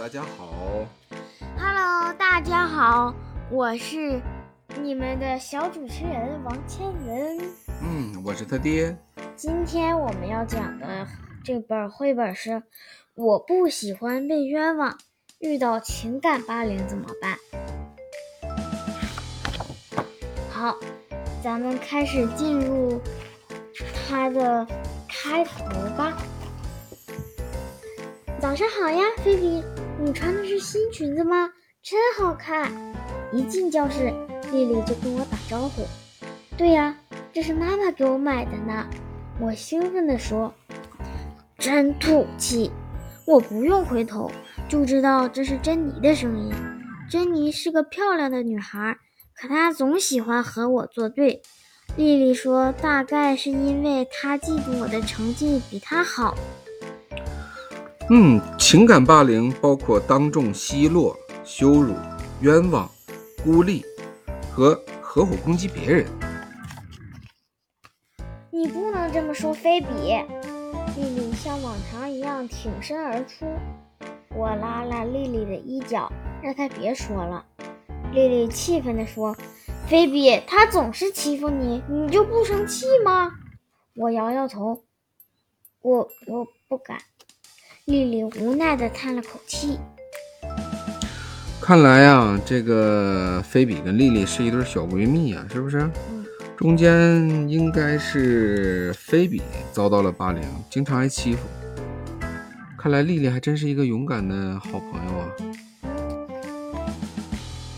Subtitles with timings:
[0.00, 0.86] 大家好。
[1.58, 3.14] Hello，大家好，
[3.50, 4.18] 我是
[4.80, 7.38] 你们的小主持人王千文。
[7.82, 8.96] 嗯，我是他爹。
[9.36, 11.06] 今天我们要讲的
[11.44, 12.50] 这本绘本是
[13.14, 14.90] 《我不喜欢被冤枉》，
[15.38, 17.36] 遇到情感霸凌怎么办？
[20.50, 20.78] 好，
[21.44, 22.98] 咱们开始进入
[24.08, 24.66] 它的
[25.06, 26.16] 开头吧。
[28.40, 29.62] 早上好呀，菲比，
[30.02, 31.50] 你穿的是新裙子吗？
[31.82, 32.72] 真好看！
[33.30, 34.10] 一进教室，
[34.50, 35.86] 丽丽就跟我打招呼。
[36.56, 36.96] 对呀，
[37.34, 38.88] 这是妈妈给我买的呢。
[39.38, 40.54] 我兴奋地说
[41.58, 42.70] ：“真土气！”
[43.26, 44.30] 我不用回头
[44.70, 46.50] 就知道这是珍妮的声音。
[47.10, 48.96] 珍妮是个漂亮的女孩，
[49.36, 51.42] 可她总喜欢和我作对。
[51.96, 56.34] 丽丽说：“大概是因为她嫉妒我的成绩比她好。”
[58.12, 61.94] 嗯，情感霸凌包括当众奚落、羞辱、
[62.40, 62.90] 冤枉、
[63.44, 63.84] 孤立
[64.50, 66.04] 和合伙攻击别人。
[68.50, 69.86] 你不能这么说，菲比。
[70.96, 73.46] 丽丽像往常一样挺身而出。
[74.34, 77.44] 我拉拉丽丽的衣角，让她别说了。
[78.12, 79.36] 丽丽气愤地说
[79.86, 83.30] ：“菲比，他总是欺负你，你就不生气吗？”
[83.94, 84.82] 我摇摇头，
[85.80, 86.98] 我我不敢。
[87.86, 89.78] 丽丽无奈的叹了口气。
[91.60, 95.78] 看来啊，这个菲比跟丽丽是一对小闺蜜呀，是不是？
[96.10, 96.24] 嗯。
[96.56, 99.40] 中间应该是菲比
[99.72, 101.40] 遭到了霸凌，经常挨欺负。
[102.76, 105.26] 看来丽丽还真是一个勇敢的好朋友啊。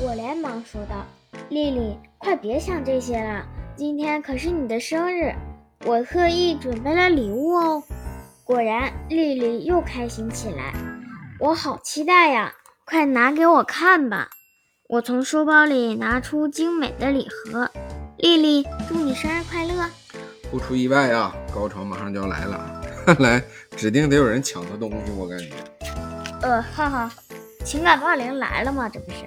[0.00, 1.06] 我连忙说道
[1.48, 3.45] ：“丽丽，快别想这些了，
[3.77, 5.33] 今天可是你的生日，
[5.84, 7.83] 我特意准备了礼物哦。”
[8.45, 10.75] 果然，丽丽又开心起来。
[11.39, 12.53] 我好期待呀！
[12.85, 14.31] 快拿给我看吧。
[14.89, 17.70] 我从书包里拿出精美的礼盒。
[18.19, 19.89] 丽丽，祝你生日快乐！
[20.51, 22.83] 不出意外啊，高潮马上就要来了。
[23.07, 23.42] 看 来
[23.77, 25.52] 指定得有人抢她东西，我感觉。
[26.42, 27.13] 呃，哈哈，
[27.64, 28.89] 情感霸凌来了吗？
[28.92, 29.25] 这不是？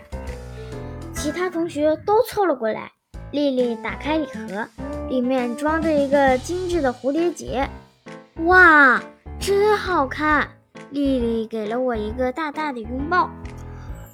[1.14, 2.92] 其他同学都凑了过来。
[3.32, 4.68] 丽丽打开礼盒，
[5.10, 7.68] 里面装着一个精致的蝴蝶结。
[8.44, 9.02] 哇，
[9.40, 10.50] 真好看！
[10.92, 13.30] 丽丽给了我一个大大的拥抱。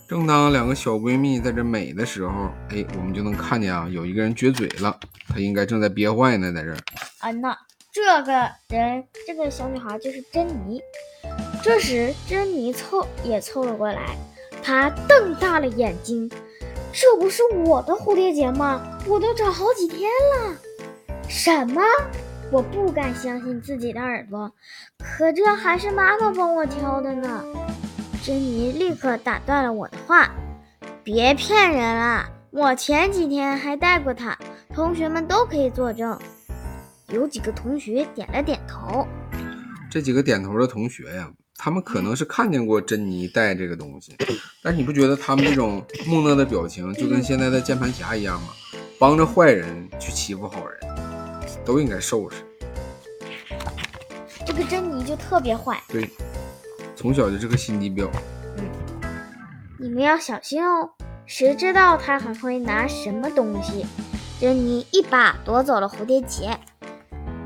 [0.07, 4.95] 正当两个小闺蜜在这美的时候，哎，我们就能看见啊，有一个人撅嘴了，
[5.27, 6.77] 她应该正在憋坏呢，在这儿。
[7.19, 7.57] 啊，那
[7.91, 10.79] 这个人，这个小女孩就是珍妮。
[11.63, 14.15] 这时，珍妮凑也凑了过来，
[14.61, 16.29] 她瞪大了眼睛
[16.93, 18.81] ：“这不是我的蝴蝶结吗？
[19.07, 20.55] 我都找好几天了。”
[21.27, 21.81] 什么？
[22.51, 24.51] 我不敢相信自己的耳朵，
[24.97, 27.45] 可这还是妈妈帮我挑的呢。
[28.21, 30.29] 珍妮立刻打断了我的话
[31.01, 34.37] ：“别骗人了，我前几天还戴过它，
[34.73, 36.19] 同学们都可以作证。”
[37.07, 39.07] 有几个同学点了点头。
[39.89, 44.13] 这几个点头的同学呀，他们可能是看见过珍妮戴这个东西，
[44.61, 48.49] 但你不觉得他们这种木讷的表情就跟现在的键盘侠一样吗？
[48.99, 50.79] 帮着坏人去欺负好人，
[51.71, 52.43] 都应该收拾。
[54.45, 56.09] 这个珍妮就特别坏，对，
[56.97, 58.09] 从小就是个心机婊。
[58.57, 58.65] 嗯，
[59.79, 60.89] 你们要小心哦，
[61.25, 63.85] 谁知道他还会拿什么东西？
[64.41, 66.59] 珍妮一把夺走了蝴蝶结。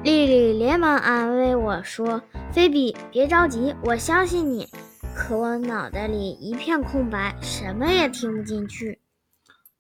[0.02, 2.22] 丽丽连忙安慰我说
[2.52, 4.68] ：“菲比，别着急，我相信你。”
[5.16, 9.00] 可我脑袋里一片空白，什么也听不进去。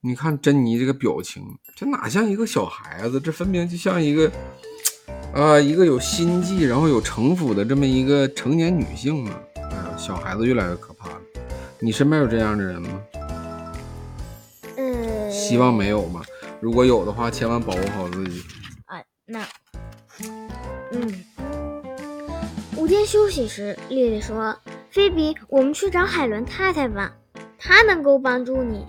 [0.05, 1.43] 你看珍妮这个表情，
[1.75, 3.19] 这哪像一个小孩子？
[3.19, 4.31] 这分明就像一个
[5.33, 9.41] 啊，一个有心计，然后有城府的这么一个成年女性啊！
[9.55, 11.19] 哎呀，小孩子越来越可怕了。
[11.79, 13.01] 你身边有这样的人吗？
[14.77, 16.21] 嗯，希望没有嘛。
[16.61, 18.43] 如果有的话，千万保护好自己。
[18.85, 19.43] 啊，那，
[20.91, 21.25] 嗯，
[22.77, 24.55] 午间休息时，丽丽说
[24.91, 27.11] ：“菲比，我们去找海伦太太吧，
[27.57, 28.85] 她能够帮助你。”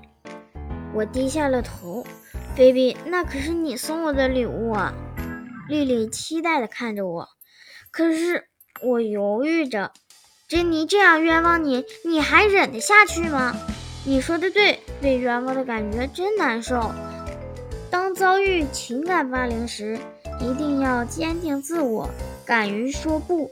[0.96, 2.06] 我低下了头。
[2.54, 4.94] 菲比，那可是你送我的礼物啊！
[5.68, 7.28] 丽丽期待地看着我，
[7.90, 8.48] 可是
[8.80, 9.92] 我犹豫着。
[10.48, 13.54] 珍妮这样冤枉你，你还忍得下去吗？
[14.06, 16.90] 你说的对，被冤枉的感觉真难受。
[17.90, 19.98] 当遭遇情感霸凌时，
[20.40, 22.08] 一定要坚定自我，
[22.46, 23.50] 敢于说不。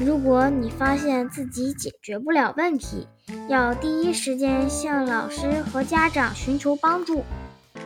[0.00, 3.06] 如果你发现自己解决不了问题，
[3.48, 7.24] 要第一时间向老师和家长寻求帮助。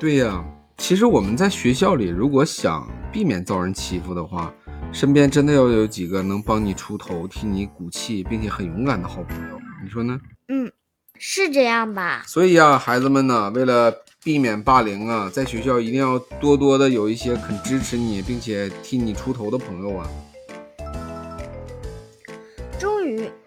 [0.01, 0.43] 对呀，
[0.79, 4.53] 其实我们在学校里，如果想避免遭人欺负的话，
[4.91, 9.61] 身边真的要有几个能帮你出头、替你鼓气，并且很勇敢的好朋友。
[9.85, 10.19] 你说呢？
[10.49, 10.73] 嗯，
[11.19, 12.25] 是这样吧？
[12.27, 13.95] 所以啊，孩子们呢，为了
[14.25, 20.09] 避免霸凌啊，在学校一定要多多的有一些肯支持你，并且替你出头的朋友啊。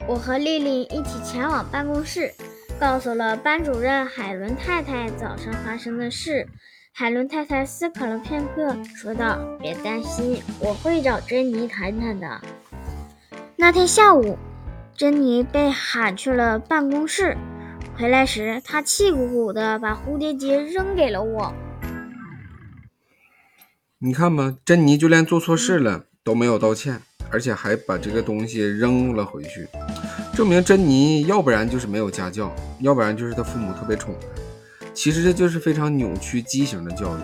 [0.08, 2.34] 我和丽丽一起前往办公室，
[2.80, 6.48] 告诉了班主任海伦太太早上发生的事。
[6.94, 12.42] 海伦太太思考了片刻，说道：“别担心，我会找珍妮谈谈的。”
[13.56, 14.38] 那天下午，
[14.96, 17.38] 珍妮被喊去了办公室。
[17.98, 21.54] 回来时，她气鼓鼓地把蝴蝶结扔给了我。
[24.00, 27.02] 你看吧，珍妮就连做错事了都没有道歉，
[27.32, 29.68] 而且还把这个东西扔了回去，
[30.36, 34.28] 证明珍妮要不然就是没有家教，要不然就是她父母特别宠她。
[34.94, 37.22] 其实这就是非常扭曲畸形的教育。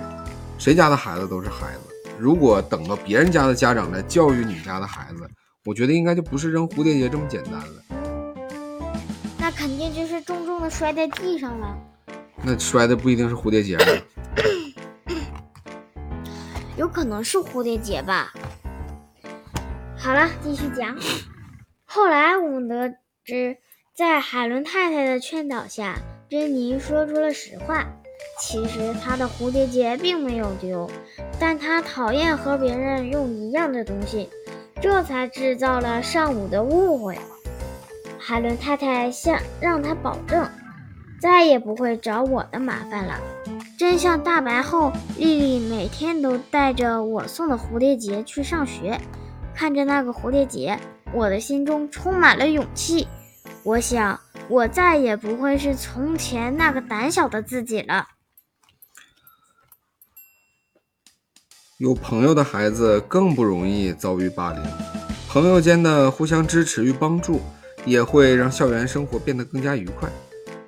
[0.58, 5.30] 谁家的孩子都是孩子，如果等到别人家的家长来教育你家的孩子，
[5.66, 7.68] 我觉得应该就不是扔蝴蝶结这么简单了。
[9.38, 11.78] 那肯定就是重重的摔在地上了。
[12.42, 13.78] 那摔的不一定是蝴蝶结，
[16.78, 18.34] 有可能是蝴蝶结吧。
[20.08, 20.96] 好了，继续讲。
[21.84, 22.96] 后来我们得
[23.26, 23.58] 知，
[23.94, 26.00] 在海伦太太的劝导下。
[26.30, 27.86] 珍妮说出了实话，
[28.40, 30.90] 其实她的蝴蝶结并没有丢，
[31.38, 34.30] 但她讨厌和别人用一样的东西，
[34.82, 37.20] 这才制造了上午的误会。
[38.18, 40.50] 海伦太太向让她保证，
[41.20, 43.20] 再也不会找我的麻烦了。
[43.78, 49.02] 真相大白后，丽丽每天都带着我送的蝴蝶结去上学，
[49.58, 50.80] 看着那个蝴蝶结，
[51.12, 53.08] 我的心中充满了勇气。
[53.64, 54.20] 我想。
[54.50, 58.08] 我再也不会是从前那个胆小的自己了。
[61.80, 64.64] 有朋友的孩子更不容易遭遇霸凌，
[65.28, 67.42] 朋友间的互相支持与帮助，
[67.84, 70.10] 也会让校园生活变得更加愉快。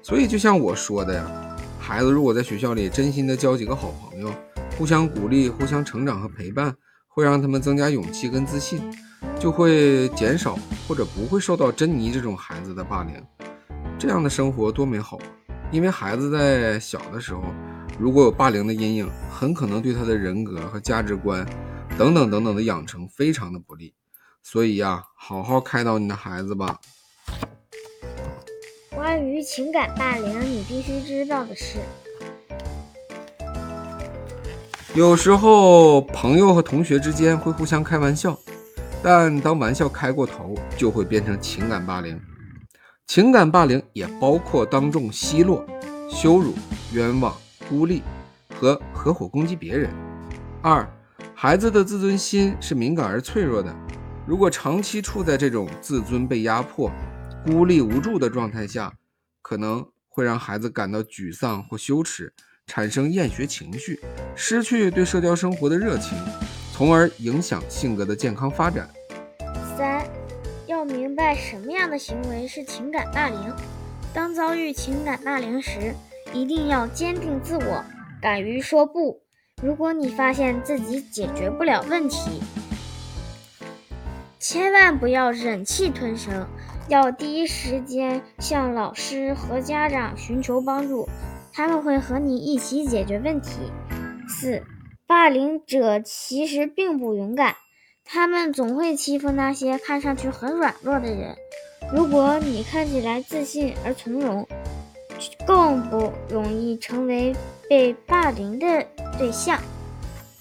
[0.04, 4.30] 所以，就像我说的呀，孩子如果在学校里真心的交几个好朋友，
[4.78, 6.76] 互相鼓励、互相成长和陪伴，
[7.10, 8.82] 会让他们增加勇气跟自信，
[9.38, 10.58] 就会减少
[10.88, 13.22] 或者不会受到珍妮这种孩子的霸凌。
[13.98, 15.20] 这样的生活多美好！
[15.72, 17.44] 因为孩子在小的时候，
[18.00, 21.46] 如果有霸凌的阴影，很可能对他的人格和价值观
[21.98, 23.94] 等等等等的养成非常的不利。
[24.42, 26.80] 所以呀，好好开导你的孩子吧。
[28.96, 31.80] 关于情感霸凌，你必须知道的是，
[35.00, 38.38] 有时候朋友和同学之间会互相开玩笑，
[39.02, 42.20] 但当玩笑开过头，就会变成情感霸凌。
[43.08, 45.66] 情感霸凌也包括当众奚落、
[46.12, 46.54] 羞辱、
[46.92, 47.34] 冤枉、
[47.70, 48.04] 孤立
[48.54, 49.90] 和合伙攻击别人。
[50.62, 50.86] 二，
[51.34, 53.74] 孩子的自尊心是敏感而脆弱的，
[54.28, 56.92] 如果长期处在这种自尊被压迫、
[57.46, 58.92] 孤立无助的状态下，
[59.42, 62.34] 可能会让孩子感到沮丧或羞耻，
[62.70, 64.00] 产生厌学情绪，
[64.36, 66.16] 失去对社交生活的热情，
[66.72, 68.88] 从而影响性格的健康发展。
[69.76, 70.06] 三。
[70.68, 73.54] 要明白什么样的行为是情感霸凌。
[74.14, 75.96] 当遭遇情感霸凌时，
[76.32, 77.84] 一定要坚定自我，
[78.22, 79.20] 敢于说不。
[79.64, 82.40] 如果你发现自己解决不了问题，
[84.40, 86.48] 千万不要忍气吞声，
[86.88, 91.10] 要第一时间向老师和家长寻求帮助，
[91.60, 93.60] 他们会和你一起解决问题。
[94.30, 94.64] 四，
[95.06, 97.58] 霸凌者其实并不勇敢。
[98.06, 101.36] 他们总会欺负那些看上去很软弱的人。
[101.94, 104.48] 如果你看起来自信而从容，
[105.46, 107.36] 更不容易成为
[107.70, 108.88] 被霸凌的
[109.18, 109.60] 对象。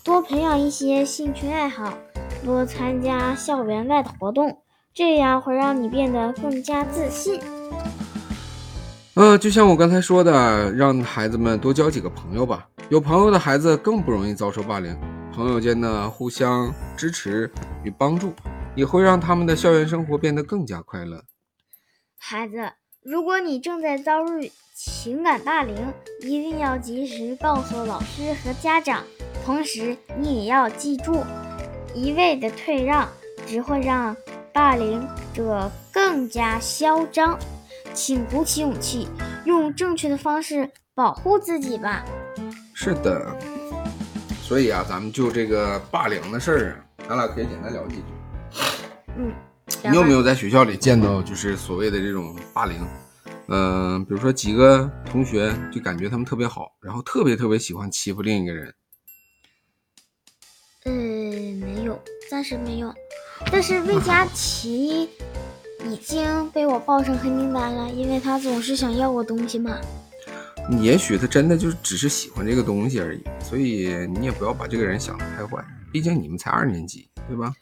[0.05, 1.99] 多培养一些兴趣爱好，
[2.45, 4.59] 多参加校园外的活动，
[4.95, 7.41] 这样会让你变得更加自信。
[9.19, 12.69] 呃，就像我刚才说的，让孩子们多交几个朋友吧。
[12.89, 14.97] 有朋友的孩子更不容易遭受霸凌。
[15.35, 17.51] 朋友间的互相支持
[17.83, 18.33] 与帮助，
[18.77, 21.25] 也会让他们的校园生活变得更加快乐。
[22.17, 22.71] 孩子，
[23.03, 25.75] 如果你正在遭遇情感霸凌，
[26.21, 29.03] 一定要及时告诉老师和家长。
[29.45, 31.25] 同时，你也要记住，
[31.93, 33.09] 一味的退让
[33.49, 34.17] 只会让
[34.53, 37.37] 霸凌者更加嚣张。
[37.99, 39.09] 请鼓起勇气，
[39.45, 42.05] 用正确的方式保护自己吧。
[42.73, 43.37] 是的。
[44.41, 48.03] 所以啊，咱们就这个霸凌的事儿啊，咱俩可以简单聊几句。
[49.17, 49.33] 嗯，
[49.91, 52.87] 你有没有在学校里见到就是所谓的这种霸凌？
[53.49, 58.73] 嗯，比如说几个同学就感觉他们特别好，然后特别特别喜欢欺负另一个人。
[60.85, 62.01] 呃，没有，
[62.31, 62.95] 暂时没有。
[63.51, 65.11] 但是魏佳琪
[65.85, 69.77] 已经被我报上黑名单了，因为他总是想要我东西嘛。
[70.81, 75.65] 也许他真的就只是喜欢这个东西而已，所以你也不要把这个人想得太坏。
[75.91, 77.55] 毕竟你们才二年级，对吧？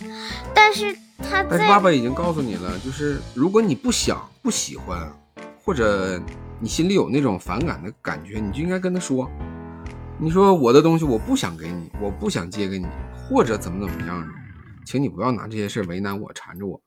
[0.55, 5.09] 但是他但是爸爸已经告诉你了，就是如果你不想、不喜欢，
[5.63, 6.21] 或者
[6.59, 9.31] 你心里有那种反感的感觉，你就应该跟他说。
[10.19, 14.27] 你说我的东西我不想给你，我不想借给你，或者怎么怎么样的，
[14.85, 16.81] 请你不要拿这些事为难我、缠着我。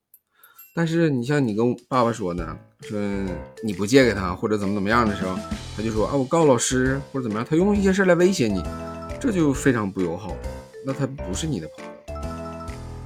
[0.73, 2.97] 但是你像你跟爸爸说呢，说
[3.63, 5.38] 你不借给他或者怎么怎么样的时候，
[5.75, 8.63] 他就说啊我告老师或者怎么样，他用一些事来威胁你，
[9.19, 10.35] 这就非常不友好。
[10.85, 12.21] 那他不是你的朋友，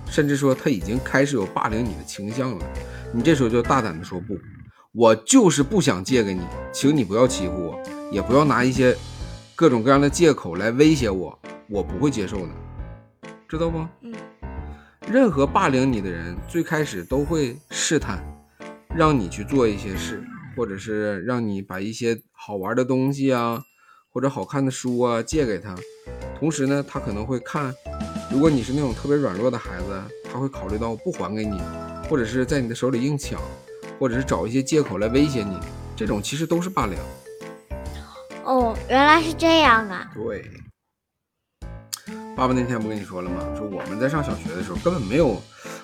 [0.05, 2.65] 甚至说他已经开始有霸凌你的倾向了。
[3.11, 4.37] 你这时候就大胆的说不，
[4.91, 6.41] 我就是不想借给你，
[6.71, 8.95] 请你不要欺负我，也不要拿一些
[9.55, 12.49] 各种各样的借口来威胁我，我不会接受的，
[13.47, 13.89] 知道吗？
[14.01, 14.13] 嗯。
[15.07, 18.23] 任何霸凌你的人，最开始都会试探，
[18.95, 20.23] 让你去做一些事，
[20.55, 23.61] 或者是让你把一些好玩的东西啊，
[24.11, 25.75] 或者好看的书啊借给他。
[26.39, 27.73] 同时呢，他可能会看，
[28.31, 31.61] 如果你是那种特别软弱的孩子，他会考虑到不还给你，
[32.09, 33.39] 或者是在你的手里硬抢，
[33.99, 35.57] 或者是找一些借口来威胁你。
[35.95, 36.97] 这种其实都是霸凌。
[38.45, 40.11] 哦，原来是这样啊。
[40.15, 40.49] 对，
[42.35, 43.43] 爸爸那天不跟你说了吗？
[43.55, 45.39] 说我们在上小学的时候根本没有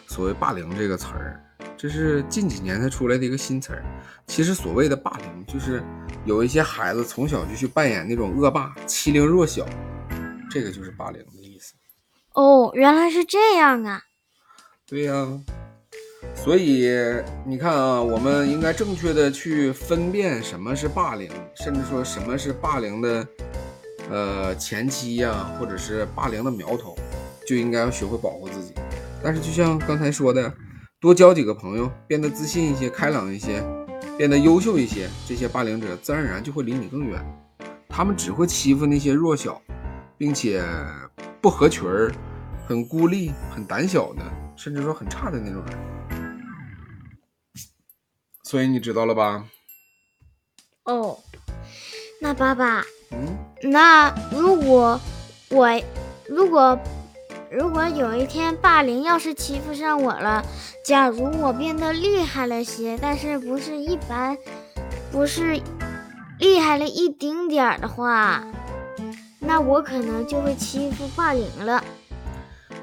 [0.07, 1.39] 所谓霸凌这个词儿，
[1.77, 3.83] 这是近几年才出来的一个新词儿。
[4.25, 5.83] 其实所谓的霸凌，就是
[6.25, 9.63] 有一些孩子从小就去扮演那种恶霸，欺凌弱小，
[10.49, 11.75] 这个就是霸凌的意思。
[12.33, 14.01] 哦，原来是这样啊。
[14.87, 15.27] 对呀、
[16.33, 16.89] 所以
[17.45, 23.25] 你看啊，我们应该正确的去分辨什么是霸凌，甚至说什么是霸凌的
[24.09, 26.97] 呃前期呀、或者是霸凌的苗头，
[27.47, 28.73] 就应该要学会保护自己。
[29.23, 30.53] 但是就像刚才说的，
[30.99, 33.63] 多交几个朋友，变得自信一些、开朗一些，
[34.17, 37.23] 变得优秀一些，这些霸凌者自然而然就会离你更远。
[37.87, 39.61] 他们只会欺负那些弱小，
[40.17, 40.63] 并且
[41.41, 42.11] 不合群儿、
[42.67, 44.21] 很孤立、很胆小的，
[44.55, 45.77] 甚至说很差的那种人。
[48.43, 49.45] 所以你知道了吧？
[50.85, 51.19] 哦，
[52.21, 54.99] 那爸爸，嗯，那如果
[55.49, 55.81] 我
[56.27, 56.77] 如果
[57.51, 60.43] 如果有一天霸凌要是欺负上我了，
[60.85, 64.37] 假如我变得厉害了些，但是不是一般，
[65.11, 65.59] 不是
[66.37, 68.43] 厉害了一丁点儿的话，
[69.39, 71.83] 那我可能就会欺负霸凌了。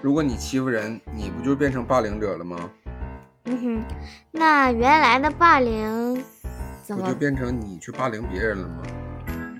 [0.03, 2.71] 如果你欺负人，你不就变成霸凌者了吗？
[3.45, 3.85] 嗯哼，
[4.33, 6.25] 那原来的霸凌
[6.83, 7.05] 怎么？
[7.05, 8.83] 不就变成你去霸凌别人了吗？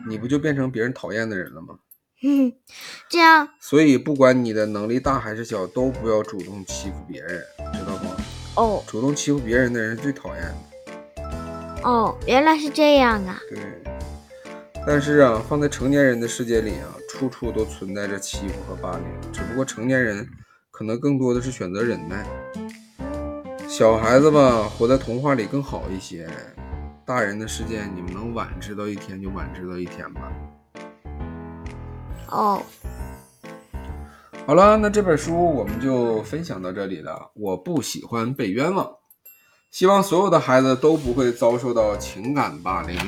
[0.09, 1.79] 你不就变成别人讨厌的人了吗？
[2.23, 2.53] 哼，
[3.11, 7.43] 这样所以不管你的能力大还是小，都不要主动欺负别人，
[7.75, 8.17] 知道吗？
[8.55, 11.83] 哦主动欺负别人的人是最讨厌的。
[11.83, 13.39] 哦，原来是这样啊。
[13.51, 13.59] 对。
[14.87, 20.27] 但是啊，放在成年人的世界里啊，处处都存在着欺负和霸凌，只不过成年人
[20.71, 22.25] 可能更多的是选择忍耐。
[23.69, 26.29] 小孩子吧，活在童话里更好一些。
[27.07, 30.33] 大人的世界，你们能晚知道一天就晚知道一天吧。
[32.29, 32.61] 哦，
[34.45, 37.31] 好了，那这本书我们就分享到这里了。
[37.35, 38.91] 我不喜欢被冤枉，
[39.71, 42.99] 希望所有的孩子都不会遭受到情感霸凌。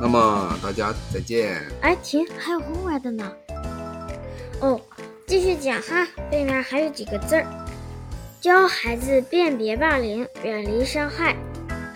[0.00, 1.62] 那么大家再见。
[1.80, 3.32] 哎，停，还有后面的呢。
[4.60, 4.80] 哦，
[5.28, 7.46] 继续讲哈，背面还有几个字儿：
[8.40, 11.36] 教孩子辨别霸凌，远离伤害。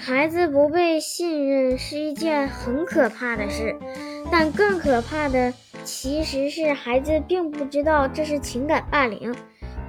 [0.04, 3.76] 孩子不被信任是一件很可怕的事，
[4.32, 5.54] 但更可怕的
[5.84, 9.32] 其实是孩子并不知道这是情感霸凌，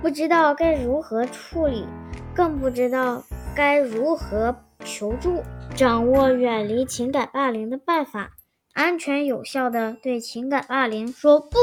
[0.04, 1.88] 不知道该如何处理，
[2.36, 3.24] 更不知道
[3.56, 4.56] 该如何
[4.86, 5.42] 求助。
[5.76, 8.34] 掌握远离情感霸凌的办法，
[8.74, 11.58] 安全有效的对情感霸凌说不。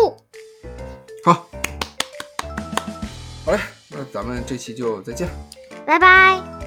[1.24, 1.46] 好，
[3.46, 5.28] 好嘞，那咱们这期就再见。
[5.86, 6.59] 拜拜。